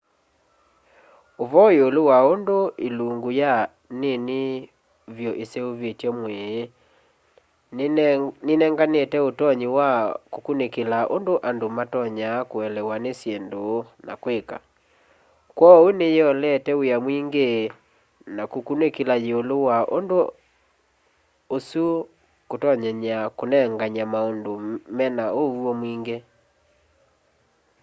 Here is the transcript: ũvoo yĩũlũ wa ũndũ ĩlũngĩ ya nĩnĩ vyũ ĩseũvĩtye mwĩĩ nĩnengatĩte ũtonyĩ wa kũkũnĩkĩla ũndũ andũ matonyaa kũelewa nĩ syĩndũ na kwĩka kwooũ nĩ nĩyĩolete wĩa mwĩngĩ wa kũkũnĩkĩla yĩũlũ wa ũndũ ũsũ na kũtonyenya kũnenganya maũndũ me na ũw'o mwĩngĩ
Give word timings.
ũvoo 1.43 1.69
yĩũlũ 1.77 2.01
wa 2.09 2.19
ũndũ 2.33 2.57
ĩlũngĩ 2.87 3.31
ya 3.41 3.53
nĩnĩ 3.99 4.41
vyũ 5.15 5.31
ĩseũvĩtye 5.43 6.09
mwĩĩ 6.19 6.59
nĩnengatĩte 8.45 9.17
ũtonyĩ 9.29 9.67
wa 9.77 9.89
kũkũnĩkĩla 10.33 10.99
ũndũ 11.15 11.33
andũ 11.49 11.67
matonyaa 11.77 12.39
kũelewa 12.51 12.95
nĩ 13.03 13.11
syĩndũ 13.19 13.63
na 14.05 14.13
kwĩka 14.21 14.57
kwooũ 15.57 15.87
nĩ 15.91 15.97
nĩyĩolete 16.13 16.71
wĩa 16.81 16.97
mwĩngĩ 17.03 17.47
wa 18.37 18.43
kũkũnĩkĩla 18.51 19.15
yĩũlũ 19.25 19.55
wa 19.67 19.77
ũndũ 19.97 20.19
ũsũ 21.55 21.85
na 22.03 22.05
kũtonyenya 22.49 23.17
kũnenganya 23.37 24.03
maũndũ 24.13 24.53
me 24.95 25.05
na 25.17 25.25
ũw'o 25.41 25.71
mwĩngĩ 25.79 26.17